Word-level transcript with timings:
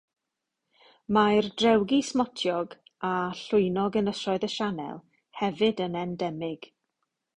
Mae'r 1.17 1.49
drewgi 1.61 1.99
smotiog 2.07 2.73
a 3.09 3.11
llwynog 3.41 3.99
Ynysoedd 4.01 4.47
y 4.49 4.53
Sianel 4.55 4.99
hefyd 5.43 5.85
yn 5.89 5.99
endemig. 6.07 6.67